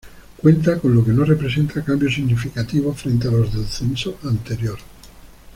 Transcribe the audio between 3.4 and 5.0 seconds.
del censo anterior.